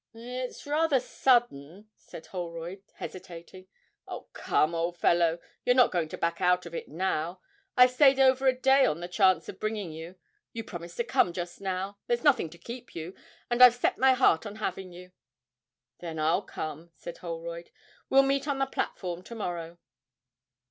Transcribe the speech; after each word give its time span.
'It's 0.15 0.65
rather 0.65 0.99
sudden,' 0.99 1.87
said 1.95 2.25
Holroyd, 2.25 2.81
hesitating. 2.95 3.67
'Oh, 4.07 4.27
come, 4.33 4.73
old 4.73 4.97
fellow, 4.97 5.37
you're 5.63 5.75
not 5.75 5.91
going 5.91 6.09
to 6.09 6.17
back 6.17 6.41
out 6.41 6.65
of 6.65 6.73
it 6.73 6.87
now. 6.89 7.39
I've 7.77 7.91
stayed 7.91 8.19
over 8.19 8.47
a 8.47 8.59
day 8.59 8.83
on 8.83 8.99
the 8.99 9.07
chance 9.07 9.47
of 9.47 9.59
bringing 9.59 9.91
you; 9.91 10.15
you 10.53 10.63
promised 10.63 10.97
to 10.97 11.03
come 11.03 11.33
just 11.33 11.61
now; 11.61 11.99
there's 12.07 12.23
nothing 12.23 12.49
to 12.49 12.57
keep 12.57 12.95
you, 12.95 13.13
and 13.47 13.61
I've 13.61 13.75
set 13.75 13.99
my 13.99 14.13
heart 14.13 14.47
on 14.47 14.55
having 14.55 14.91
you.' 14.91 15.11
'Then 15.99 16.17
I'll 16.17 16.41
come,' 16.41 16.89
said 16.95 17.19
Holroyd. 17.19 17.69
'We'll 18.09 18.23
meet 18.23 18.47
on 18.47 18.57
the 18.57 18.65
platform 18.65 19.21
to 19.21 19.35
morrow.' 19.35 19.77